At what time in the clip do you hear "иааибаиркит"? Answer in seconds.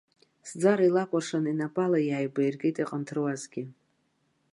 2.03-2.75